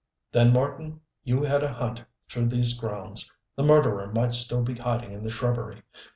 [0.31, 3.31] "Then, Marten, you head a hunt through these grounds.
[3.55, 5.83] The murderer might still be hiding in the shrubbery.